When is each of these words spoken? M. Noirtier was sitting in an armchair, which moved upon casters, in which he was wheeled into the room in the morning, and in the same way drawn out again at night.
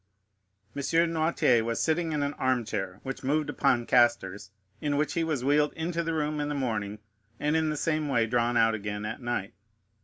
M. 0.75 0.81
Noirtier 1.11 1.63
was 1.63 1.79
sitting 1.79 2.11
in 2.11 2.23
an 2.23 2.33
armchair, 2.33 2.99
which 3.03 3.23
moved 3.23 3.51
upon 3.51 3.85
casters, 3.85 4.49
in 4.81 4.97
which 4.97 5.13
he 5.13 5.23
was 5.23 5.43
wheeled 5.43 5.73
into 5.73 6.01
the 6.01 6.15
room 6.15 6.39
in 6.39 6.49
the 6.49 6.55
morning, 6.55 6.97
and 7.39 7.55
in 7.55 7.69
the 7.69 7.77
same 7.77 8.07
way 8.09 8.25
drawn 8.25 8.57
out 8.57 8.73
again 8.73 9.05
at 9.05 9.21
night. 9.21 9.53